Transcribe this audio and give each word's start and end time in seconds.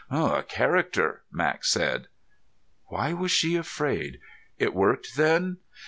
"A 0.09 0.41
character," 0.41 1.21
Max 1.31 1.69
said. 1.69 2.07
Why 2.87 3.13
was 3.13 3.29
she 3.29 3.55
afraid? 3.55 4.19
"It 4.57 4.73
worked 4.73 5.15
then?" 5.15 5.57